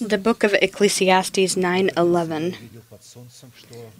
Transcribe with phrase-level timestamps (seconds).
[0.00, 2.56] The book of Ecclesiastes 9:11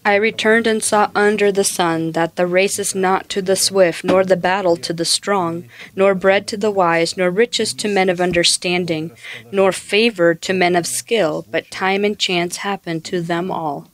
[0.05, 4.05] I returned and saw under the sun that the race is not to the swift
[4.05, 8.09] nor the battle to the strong nor bread to the wise nor riches to men
[8.09, 9.11] of understanding
[9.51, 13.91] nor favor to men of skill but time and chance happen to them all.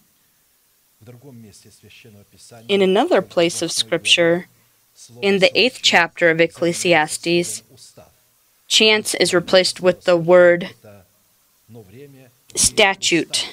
[2.68, 4.48] In another place of scripture
[5.22, 7.62] in the 8th chapter of Ecclesiastes
[8.70, 10.70] chance is replaced with the word
[12.54, 13.50] statute.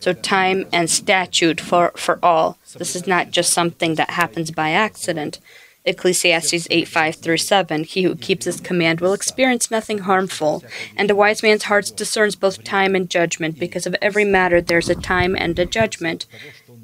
[0.00, 2.56] So, time and statute for, for all.
[2.76, 5.40] This is not just something that happens by accident.
[5.84, 10.62] Ecclesiastes 8 5 through 7 He who keeps his command will experience nothing harmful,
[10.96, 13.58] and a wise man's heart discerns both time and judgment.
[13.58, 16.26] Because of every matter, there's a time and a judgment,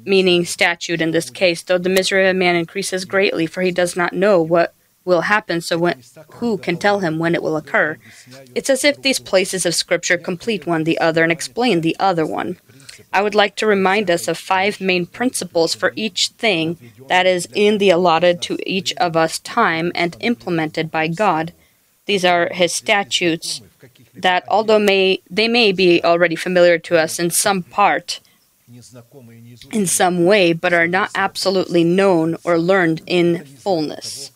[0.03, 3.95] meaning statute in this case, though the misery of man increases greatly, for he does
[3.95, 4.74] not know what
[5.05, 6.01] will happen, so when,
[6.33, 7.97] who can tell him when it will occur?
[8.55, 12.25] It's as if these places of Scripture complete one the other and explain the other
[12.25, 12.57] one.
[13.13, 17.47] I would like to remind us of five main principles for each thing that is
[17.53, 21.53] in the allotted to each of us time and implemented by God.
[22.05, 23.61] These are His statutes
[24.15, 28.19] that, although may, they may be already familiar to us in some part,
[29.71, 34.31] in some way, but are not absolutely known or learned in fullness.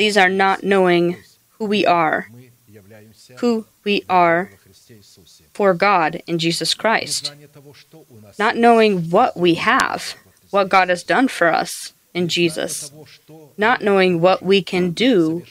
[0.00, 1.18] These are not knowing
[1.58, 2.30] who we are,
[3.40, 4.50] who we are
[5.52, 7.34] for God in Jesus Christ,
[8.38, 10.14] not knowing what we have,
[10.48, 12.90] what God has done for us in Jesus,
[13.58, 15.44] not knowing what we can do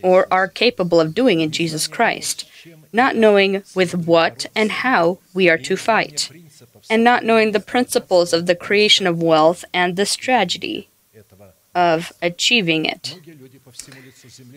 [0.00, 2.48] or are capable of doing in Jesus Christ,
[2.92, 6.30] not knowing with what and how we are to fight,
[6.88, 10.88] and not knowing the principles of the creation of wealth and the strategy
[11.74, 13.18] of achieving it.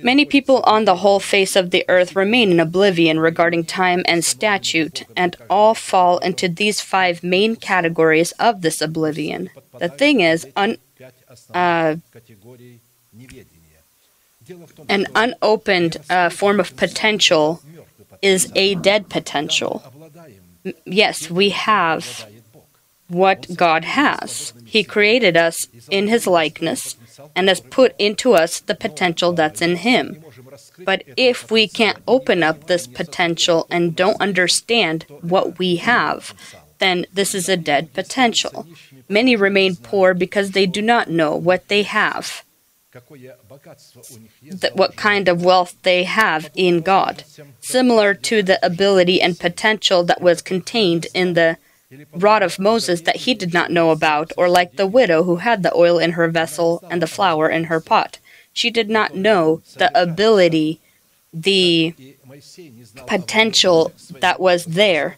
[0.02, 4.24] Many people on the whole face of the earth remain in oblivion regarding time and
[4.24, 9.50] statute, and all fall into these five main categories of this oblivion.
[9.80, 10.78] The thing is, un,
[11.54, 11.96] uh,
[14.90, 17.62] an unopened uh, form of potential
[18.22, 19.84] is a dead potential.
[20.86, 22.28] Yes, we have
[23.08, 24.54] what God has.
[24.66, 26.96] He created us in His likeness
[27.36, 30.24] and has put into us the potential that's in Him.
[30.80, 36.34] But if we can't open up this potential and don't understand what we have,
[36.80, 38.68] then this is a dead potential.
[39.08, 42.44] Many remain poor because they do not know what they have,
[44.74, 47.24] what kind of wealth they have in God,
[47.60, 51.58] similar to the ability and potential that was contained in the
[52.14, 55.64] rod of Moses that he did not know about, or like the widow who had
[55.64, 58.20] the oil in her vessel and the flour in her pot.
[58.54, 60.80] She did not know the ability,
[61.34, 61.94] the
[63.06, 65.18] potential that was there,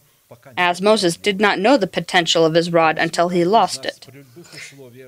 [0.57, 4.07] as Moses did not know the potential of his rod until he lost it.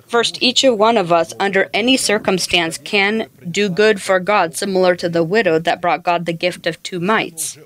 [0.08, 5.10] First, each one of us, under any circumstance, can do good for God, similar to
[5.10, 7.58] the widow that brought God the gift of two mites.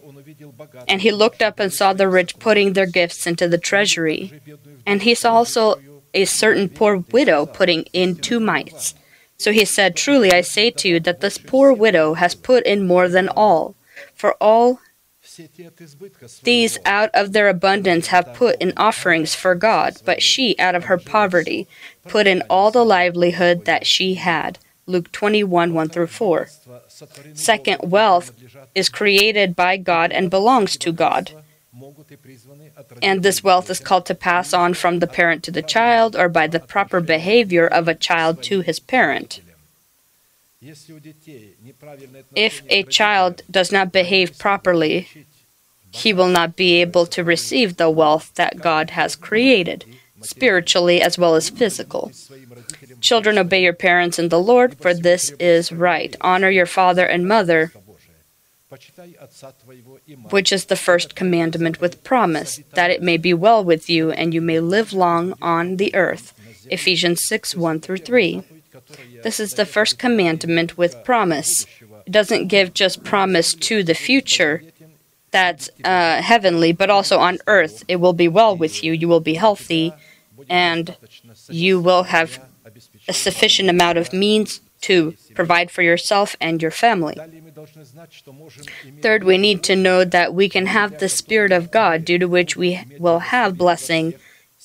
[0.87, 4.41] And he looked up and saw the rich putting their gifts into the treasury.
[4.85, 5.79] And he saw also
[6.13, 8.95] a certain poor widow putting in two mites.
[9.37, 12.87] So he said, Truly I say to you that this poor widow has put in
[12.87, 13.75] more than all.
[14.13, 14.79] For all
[16.43, 20.85] these out of their abundance have put in offerings for God, but she out of
[20.85, 21.67] her poverty
[22.07, 24.59] put in all the livelihood that she had.
[24.85, 26.47] Luke 21 1 through 4.
[27.33, 28.31] Second, wealth
[28.75, 31.31] is created by God and belongs to God.
[33.01, 36.29] And this wealth is called to pass on from the parent to the child or
[36.29, 39.41] by the proper behavior of a child to his parent.
[42.35, 45.07] If a child does not behave properly,
[45.91, 49.85] he will not be able to receive the wealth that God has created,
[50.23, 52.11] spiritually as well as physical.
[53.01, 56.15] Children, obey your parents in the Lord, for this is right.
[56.21, 57.71] Honor your father and mother,
[60.29, 64.33] which is the first commandment with promise, that it may be well with you and
[64.33, 66.33] you may live long on the earth.
[66.69, 68.43] Ephesians 6 1 through 3.
[69.23, 71.65] This is the first commandment with promise.
[72.05, 74.63] It doesn't give just promise to the future
[75.33, 77.83] that's uh, heavenly, but also on earth.
[77.87, 79.91] It will be well with you, you will be healthy,
[80.49, 80.95] and
[81.49, 82.39] you will have
[83.07, 87.15] a sufficient amount of means to provide for yourself and your family.
[89.01, 92.27] Third, we need to know that we can have the Spirit of God, due to
[92.27, 94.13] which we will have blessing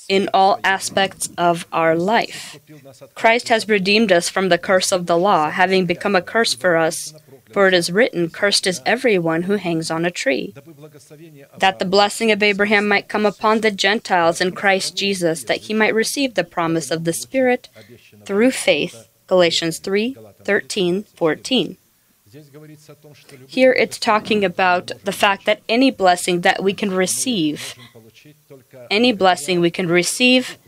[0.08, 2.58] in all aspects of our life.
[3.14, 6.76] Christ has redeemed us from the curse of the law, having become a curse for
[6.76, 7.14] us.
[7.52, 10.54] For it is written, Cursed is everyone who hangs on a tree.
[11.58, 15.74] That the blessing of Abraham might come upon the Gentiles in Christ Jesus, that he
[15.74, 17.68] might receive the promise of the Spirit
[18.24, 19.08] through faith.
[19.26, 21.76] Galatians 3 13, 14.
[23.46, 27.74] Here it's talking about the fact that any blessing that we can receive,
[28.90, 30.58] any blessing we can receive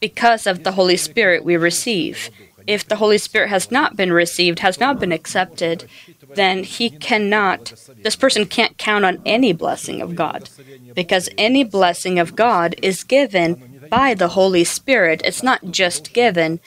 [0.00, 2.30] because of the Holy Spirit we receive.
[2.66, 5.88] If the Holy Spirit has not been received, has not been accepted,
[6.34, 7.72] then he cannot,
[8.02, 10.50] this person can't count on any blessing of God.
[10.94, 15.22] Because any blessing of God is given by the Holy Spirit.
[15.24, 16.60] It's not just given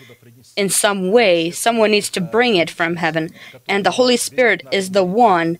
[0.56, 3.32] in some way, someone needs to bring it from heaven.
[3.68, 5.60] And the Holy Spirit is the one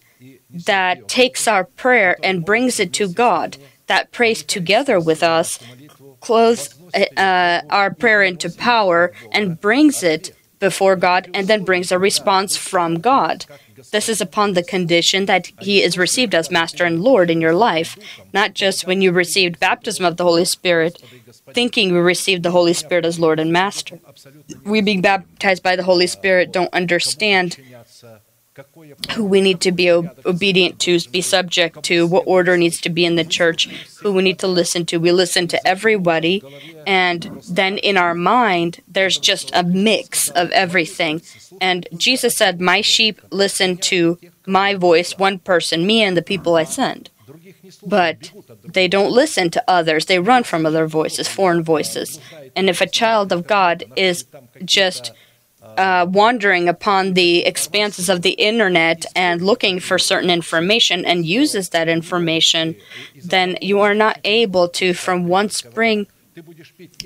[0.50, 3.58] that takes our prayer and brings it to God,
[3.88, 5.60] that prays together with us,
[6.20, 6.74] clothes
[7.18, 12.58] uh, our prayer into power, and brings it before God, and then brings a response
[12.58, 13.46] from God.
[13.92, 17.56] This is upon the condition that He is received as Master and Lord in your
[17.56, 17.98] life,
[18.34, 21.02] not just when you received baptism of the Holy Spirit,
[21.54, 24.00] thinking we received the Holy Spirit as Lord and Master.
[24.66, 27.58] We being baptized by the Holy Spirit don't understand
[29.12, 33.06] who we need to be obedient to, be subject to, what order needs to be
[33.06, 33.68] in the church,
[34.02, 34.98] who we need to listen to.
[34.98, 36.44] We listen to everybody,
[36.86, 41.22] and then in our mind, there's just a mix of everything.
[41.62, 46.56] And Jesus said, My sheep listen to my voice, one person, me and the people
[46.56, 47.10] I send.
[47.86, 48.32] But
[48.64, 52.20] they don't listen to others, they run from other voices, foreign voices.
[52.56, 54.26] And if a child of God is
[54.66, 55.12] just
[55.80, 61.70] uh, wandering upon the expanses of the internet and looking for certain information and uses
[61.70, 62.76] that information,
[63.16, 66.06] then you are not able to, from one spring,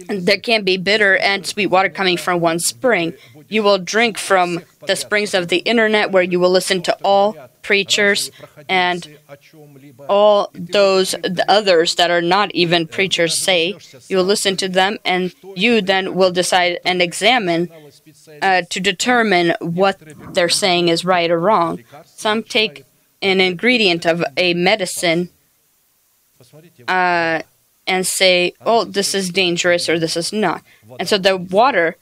[0.10, 3.14] there can't be bitter and sweet water coming from one spring.
[3.48, 7.36] You will drink from the springs of the internet where you will listen to all
[7.62, 8.32] preachers
[8.68, 9.18] and
[10.10, 13.78] all those the others that are not even preachers say.
[14.08, 17.70] You will listen to them and you then will decide and examine
[18.42, 20.00] uh, to determine what
[20.34, 21.84] they're saying is right or wrong.
[22.06, 22.86] Some take
[23.22, 25.30] an ingredient of a medicine
[26.88, 27.42] uh,
[27.88, 30.64] and say, oh, this is dangerous or this is not.
[31.00, 31.96] And so the water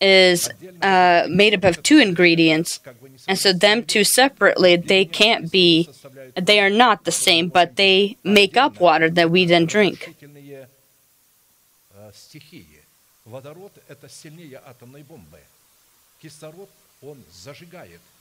[0.00, 0.48] is
[0.82, 2.80] uh, made up of two ingredients.
[3.28, 5.88] And so them two separately, they can't be,
[6.34, 10.16] they are not the same, but they make up water that we then drink.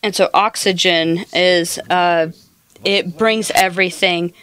[0.03, 2.31] And so oxygen is, uh,
[2.83, 4.33] it brings everything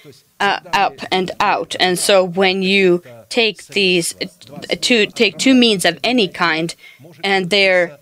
[0.41, 1.75] uh, up and out.
[1.81, 4.15] And so when you take these
[4.81, 6.75] two, take two means of any kind,
[7.25, 7.99] and they're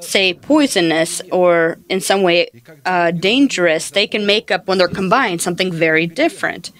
[0.00, 2.48] say poisonous or in some way
[2.86, 6.70] uh, dangerous, they can make up when they're combined something very different.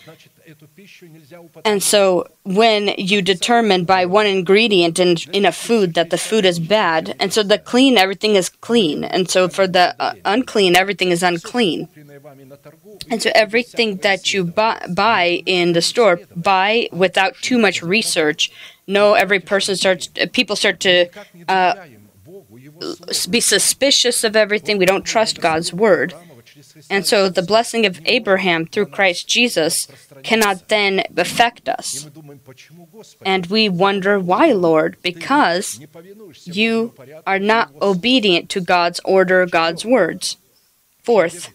[1.64, 6.44] And so, when you determine by one ingredient in, in a food that the food
[6.44, 9.04] is bad, and so the clean, everything is clean.
[9.04, 11.88] And so, for the uh, unclean, everything is unclean.
[13.10, 18.50] And so, everything that you buy, buy in the store, buy without too much research.
[18.86, 21.08] No, every person starts, people start to
[21.48, 21.74] uh,
[23.30, 24.78] be suspicious of everything.
[24.78, 26.14] We don't trust God's word.
[26.90, 29.86] And so the blessing of Abraham through Christ Jesus
[30.22, 32.08] cannot then affect us.
[33.24, 34.96] And we wonder why, Lord?
[35.02, 35.80] Because
[36.44, 36.92] you
[37.26, 40.36] are not obedient to God's order, God's words.
[41.02, 41.52] Fourth,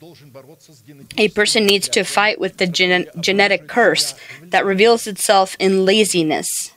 [1.17, 6.71] a person needs to fight with the gen- genetic curse that reveals itself in laziness,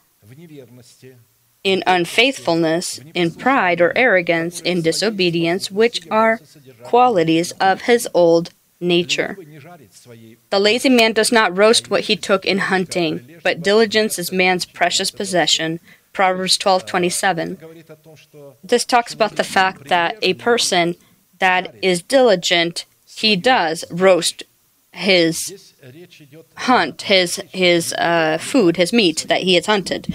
[1.64, 6.40] in unfaithfulness, in pride or arrogance, in disobedience, which are
[6.82, 8.50] qualities of his old
[8.80, 9.38] nature.
[10.50, 14.66] The lazy man does not roast what he took in hunting, but diligence is man's
[14.66, 15.78] precious possession.
[16.12, 17.58] Proverbs 12:27.
[18.62, 20.96] This talks about the fact that a person
[21.38, 24.42] that is diligent, he does roast
[24.92, 25.72] his
[26.56, 30.14] hunt, his his uh, food, his meat that he has hunted.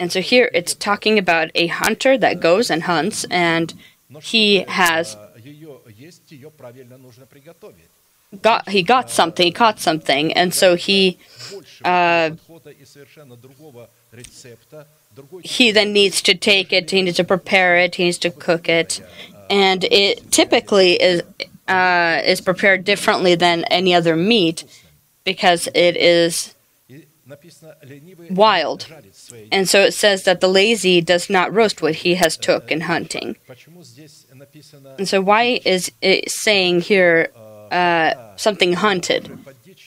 [0.00, 3.72] And so here it's talking about a hunter that goes and hunts, and
[4.20, 5.16] he has
[8.40, 11.18] got he got something, he caught something, and so he
[11.84, 12.30] uh,
[15.42, 18.68] he then needs to take it, he needs to prepare it, he needs to cook
[18.68, 19.00] it,
[19.50, 21.22] and it typically is
[21.68, 24.64] uh, is prepared differently than any other meat
[25.24, 26.54] because it is
[28.30, 28.86] wild.
[29.50, 32.82] And so it says that the lazy does not roast what he has took in
[32.82, 33.36] hunting.
[34.98, 37.30] And so why is it saying here
[37.70, 39.38] uh, something hunted?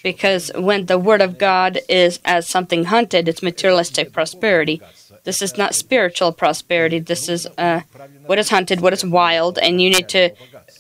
[0.04, 4.82] Because when the word of God is as something hunted, it's materialistic prosperity.
[5.24, 7.00] This is not spiritual prosperity.
[7.00, 7.82] This is uh,
[8.26, 10.30] what is hunted, what is wild, and you need to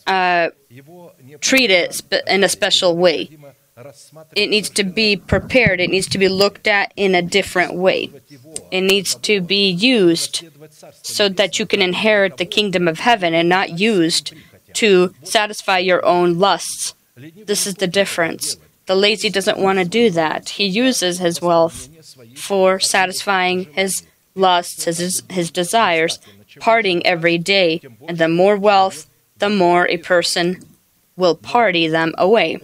[0.05, 0.49] uh,
[1.41, 3.29] treat it in a special way.
[4.35, 8.09] It needs to be prepared, it needs to be looked at in a different way.
[8.71, 10.45] It needs to be used
[11.01, 14.33] so that you can inherit the kingdom of heaven and not used
[14.75, 16.93] to satisfy your own lusts.
[17.17, 18.55] This is the difference.
[18.85, 20.49] The lazy doesn't want to do that.
[20.49, 21.89] He uses his wealth
[22.37, 24.03] for satisfying his
[24.35, 26.19] lusts, his, his desires,
[26.59, 27.81] partying every day.
[28.07, 30.63] And the more wealth, the more a person
[31.17, 32.59] will party them away.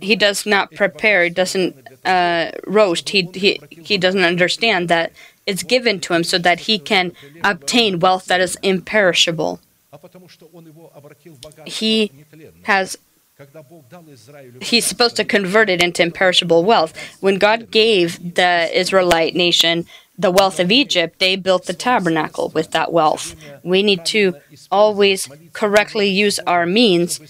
[0.00, 5.12] He does not prepare, doesn't uh, roast, he, he, he doesn't understand that
[5.46, 9.60] it's given to him so that he can obtain wealth that is imperishable.
[11.66, 12.12] He
[12.62, 12.96] has
[14.60, 16.92] he's supposed to convert it into imperishable wealth.
[17.20, 19.86] When God gave the Israelite nation
[20.20, 23.34] the wealth of Egypt, they built the tabernacle with that wealth.
[23.62, 24.36] We need to
[24.70, 27.20] always correctly use our means,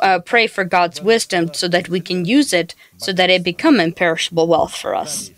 [0.00, 3.80] uh, pray for God's wisdom so that we can use it so that it become
[3.80, 5.30] imperishable wealth for us.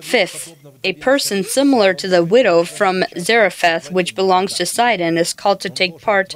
[0.00, 5.60] Fifth, a person similar to the widow from Zarephath, which belongs to Sidon, is called
[5.60, 6.34] to take part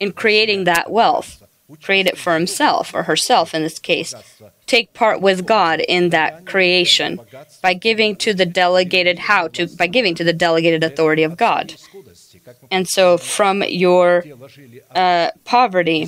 [0.00, 1.42] in creating that wealth,
[1.82, 4.14] create it for himself or herself in this case,
[4.68, 7.20] take part with God in that creation
[7.62, 11.74] by giving to the delegated how to by giving to the delegated authority of God.
[12.70, 14.24] And so from your
[14.94, 16.06] uh, poverty,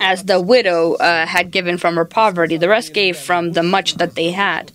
[0.00, 3.94] as the widow uh, had given from her poverty, the rest gave from the much
[3.94, 4.72] that they had.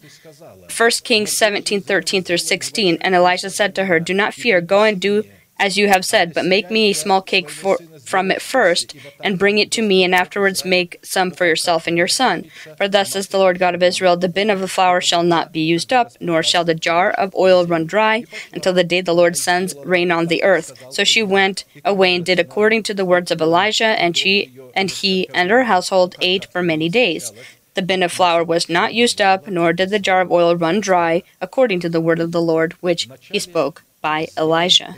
[0.76, 2.98] 1 Kings 17 13 through 16.
[3.02, 5.24] And Elijah said to her, Do not fear, go and do
[5.60, 7.78] as you have said, but make me a small cake for,
[8.14, 11.98] from it first, and bring it to me, and afterwards make some for yourself and
[11.98, 12.46] your son.
[12.78, 15.52] For thus says the Lord God of Israel The bin of the flour shall not
[15.52, 19.16] be used up, nor shall the jar of oil run dry, until the day the
[19.16, 20.70] Lord sends rain on the earth.
[20.92, 24.92] So she went away and did according to the words of Elijah, and she and
[24.92, 27.32] he and her household ate for many days.
[27.74, 30.82] The bin of flour was not used up, nor did the jar of oil run
[30.82, 34.98] dry, according to the word of the Lord which he spoke by Elijah.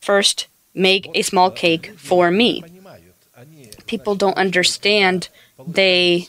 [0.00, 2.62] First, make a small cake for me.
[3.86, 5.28] People don't understand.
[5.66, 6.28] They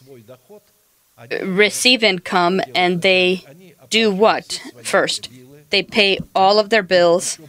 [1.42, 3.44] receive income and they
[3.90, 5.30] do what first?
[5.70, 7.40] They pay all of their bills.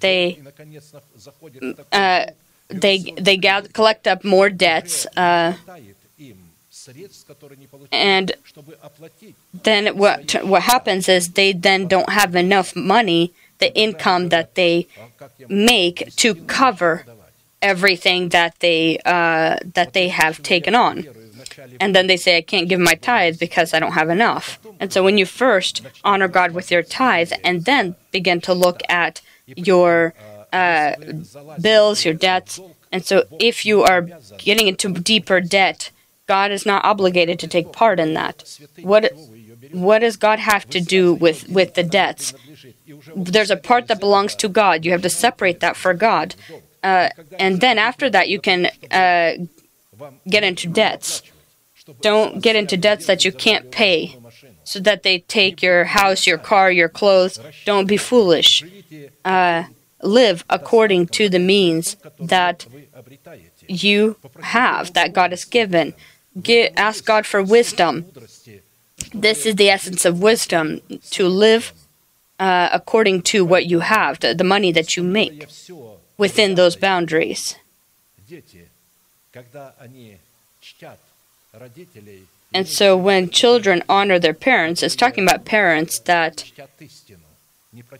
[0.00, 0.40] They
[1.92, 2.26] uh,
[2.68, 5.06] they they gather, collect up more debts.
[5.16, 5.54] Uh,
[7.92, 8.32] and
[9.52, 14.86] then what what happens is they then don't have enough money the income that they
[15.48, 17.04] make to cover
[17.62, 21.06] everything that they uh, that they have taken on.
[21.80, 24.58] And then they say, I can't give my tithe because I don't have enough.
[24.78, 28.82] And so when you first honor God with your tithe and then begin to look
[28.88, 30.12] at your
[30.52, 30.92] uh,
[31.60, 32.60] bills, your debts,
[32.92, 34.02] and so if you are
[34.38, 35.90] getting into deeper debt,
[36.26, 38.58] God is not obligated to take part in that.
[38.82, 39.12] What
[39.72, 42.34] what does God have to do with, with the debts?
[43.14, 44.84] there's a part that belongs to God.
[44.84, 46.34] You have to separate that for God.
[46.82, 47.08] Uh,
[47.38, 49.32] and then after that, you can uh,
[50.28, 51.22] get into debts.
[52.00, 54.16] Don't get into debts that you can't pay
[54.64, 57.38] so that they take your house, your car, your clothes.
[57.64, 58.64] Don't be foolish.
[59.24, 59.64] Uh,
[60.02, 62.66] live according to the means that
[63.68, 65.94] you have, that God has given.
[66.40, 68.06] Get, ask God for wisdom.
[69.12, 71.72] This is the essence of wisdom to live
[72.38, 75.46] uh, according to what you have, the, the money that you make
[76.18, 77.56] within those boundaries.
[82.54, 86.44] And so when children honor their parents, it's talking about parents that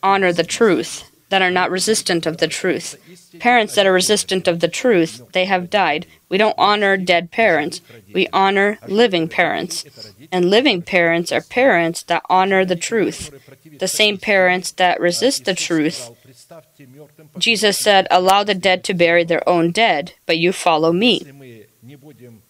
[0.03, 2.97] honor the truth, that are not resistant of the truth.
[3.41, 6.07] Parents that are resistant of the truth, they have died.
[6.29, 7.81] We don't honor dead parents,
[8.13, 9.85] we honor living parents.
[10.33, 13.31] And living parents are parents that honor the truth
[13.79, 16.11] the same parents that resist the truth.
[17.39, 21.23] Jesus said, Allow the dead to bury their own dead, but you follow me.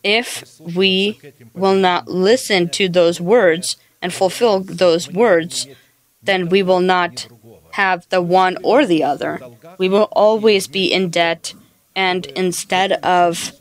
[0.02, 1.20] If we
[1.54, 5.66] will not listen to those words and fulfill those words,
[6.22, 7.28] then we will not
[7.76, 9.40] have the one or the other.
[9.78, 11.54] We will always be in debt,
[11.94, 13.52] and instead of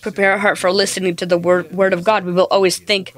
[0.00, 3.12] prepare our heart for listening to the word, word of God, we will always think,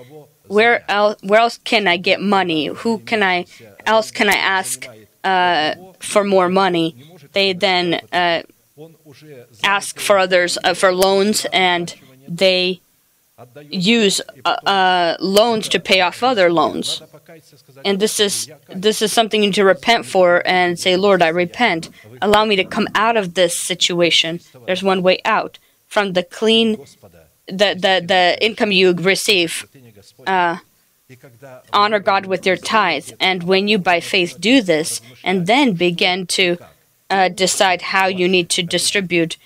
[0.46, 2.66] where else, where else can I get money?
[2.82, 3.46] Who can I
[3.86, 4.88] else can I ask
[5.22, 6.96] uh, for more money?
[7.32, 8.42] They then uh,
[9.62, 11.94] ask for others uh, for loans, and
[12.26, 12.80] they
[13.70, 17.02] use uh, uh, loans to pay off other loans.
[17.84, 21.28] And this is this is something you need to repent for and say, Lord, I
[21.28, 21.90] repent.
[22.22, 24.40] Allow me to come out of this situation.
[24.66, 26.78] There's one way out from the clean,
[27.46, 29.66] the the, the income you receive.
[30.26, 30.58] Uh,
[31.72, 36.26] honor God with your tithes, and when you by faith do this, and then begin
[36.28, 36.56] to
[37.10, 39.36] uh, decide how you need to distribute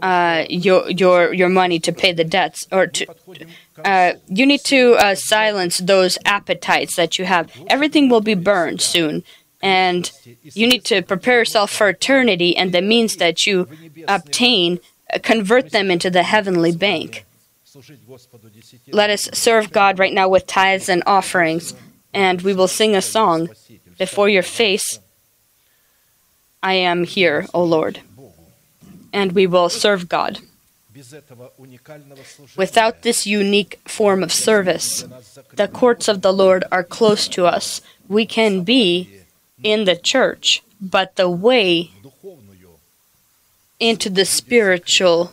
[0.00, 3.06] uh, your your your money to pay the debts, or to
[3.84, 7.50] uh, you need to uh, silence those appetites that you have.
[7.68, 9.22] Everything will be burned soon,
[9.62, 10.10] and
[10.42, 13.68] you need to prepare yourself for eternity and the means that you
[14.08, 14.80] obtain,
[15.12, 17.26] uh, convert them into the heavenly bank.
[18.90, 21.74] Let us serve God right now with tithes and offerings,
[22.14, 23.50] and we will sing a song
[23.98, 24.98] before your face.
[26.62, 28.00] I am here, O Lord
[29.14, 30.40] and we will serve God.
[32.56, 35.04] Without this unique form of service,
[35.54, 37.80] the courts of the Lord are close to us.
[38.08, 39.08] We can be
[39.62, 41.90] in the church, but the way
[43.80, 45.32] into the spiritual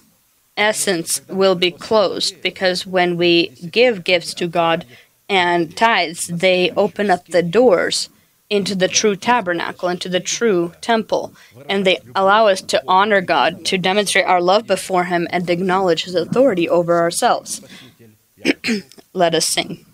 [0.56, 4.86] essence will be closed because when we give gifts to God
[5.28, 8.10] and tithes, they open up the doors
[8.51, 11.34] into the true tabernacle, into the true temple,
[11.70, 16.03] and they allow us to honor God, to demonstrate our love before Him, and acknowledge
[16.03, 17.62] His authority over ourselves.
[19.13, 19.86] Let us sing.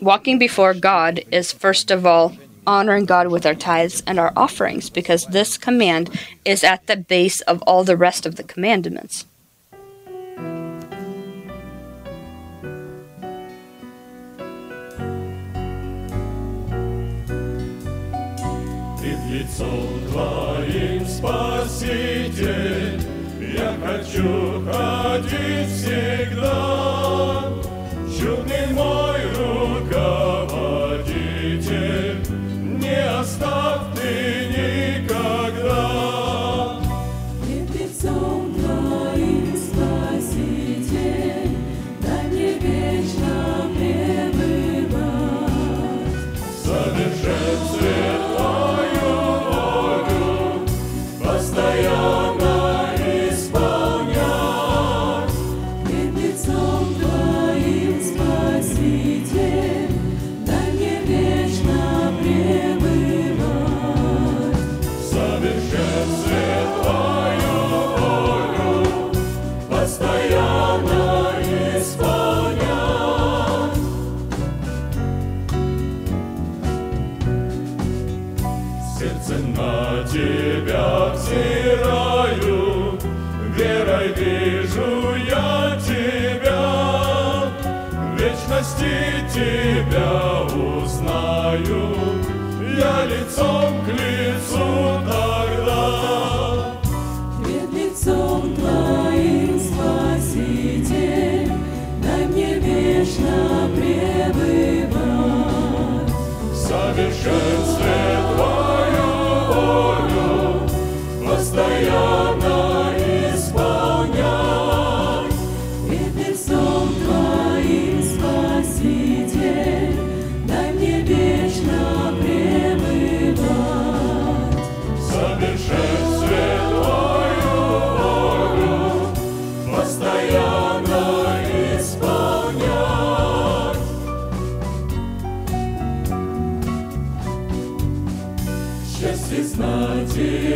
[0.00, 4.90] Walking before God is first of all honoring God with our tithes and our offerings,
[4.90, 6.10] because this command
[6.44, 9.24] is at the base of all the rest of the commandments.
[19.48, 23.00] Лицом Твоим, Спаситель,
[23.40, 27.44] я хочу ходить всегда.
[28.18, 29.77] Чудный мой руководитель,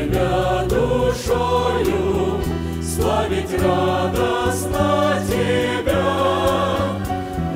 [0.02, 2.40] Тебя душою,
[2.82, 6.06] славить радостно Тебя.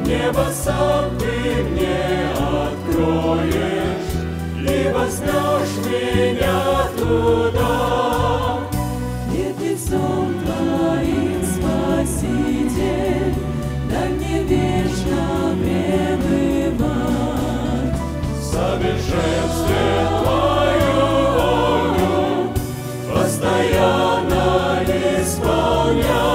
[0.05, 3.51] Небо сам Ты мне откроешь,
[4.61, 6.63] и возьмешь меня
[6.97, 8.61] туда.
[9.33, 13.35] Пред лицом Твоим, Спаситель,
[13.91, 15.25] дай мне вечно
[16.23, 17.17] пребывать.
[18.41, 20.16] Совершенстве
[25.87, 26.26] Señor.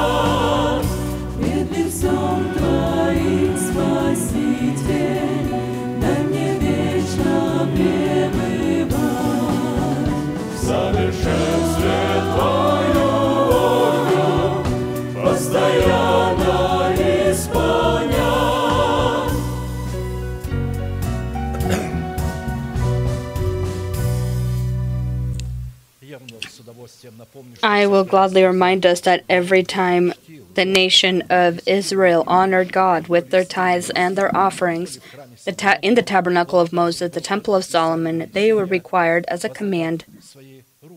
[27.63, 30.13] I will gladly remind us that every time
[30.54, 34.99] the nation of Israel honored God with their tithes and their offerings,
[35.45, 39.43] the ta- in the tabernacle of Moses, the temple of Solomon, they were required as
[39.43, 40.06] a command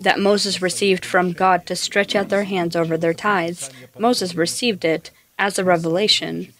[0.01, 3.71] that Moses received from God to stretch out their hands over their tithes.
[3.99, 6.53] Moses received it as a revelation.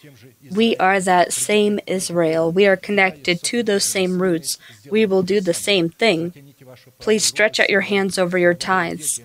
[0.51, 2.51] We are that same Israel.
[2.51, 4.57] We are connected to those same roots.
[4.89, 6.33] We will do the same thing.
[6.99, 9.21] Please stretch out your hands over your tithes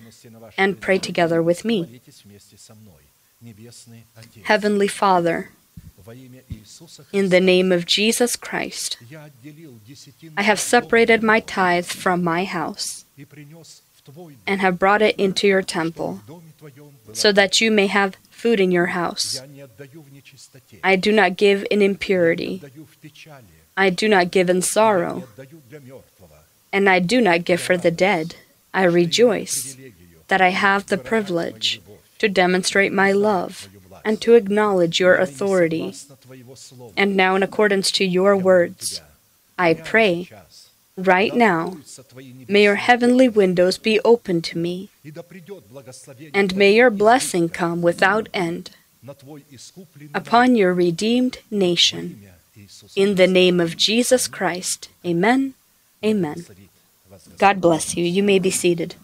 [0.57, 2.01] and pray together with me.
[4.43, 5.49] Heavenly Father,
[7.11, 8.97] in the name of Jesus Christ,
[10.37, 13.05] I have separated my tithe from my house
[14.47, 16.21] and have brought it into your temple
[17.13, 19.41] so that you may have food in your house.
[20.83, 22.61] I do not give in impurity.
[23.77, 25.23] I do not give in sorrow.
[26.73, 28.35] And I do not give for the dead.
[28.73, 29.75] I rejoice
[30.31, 31.81] that I have the privilege
[32.17, 33.67] to demonstrate my love
[34.05, 35.93] and to acknowledge your authority.
[36.95, 39.01] And now, in accordance to your words,
[39.59, 40.29] I pray
[40.95, 41.77] right now,
[42.47, 44.87] may your heavenly windows be open to me,
[46.33, 48.71] and may your blessing come without end
[50.15, 52.23] upon your redeemed nation.
[52.95, 55.55] In the name of Jesus Christ, amen.
[56.05, 56.45] Amen.
[57.37, 58.05] God bless you.
[58.05, 58.95] You may be seated.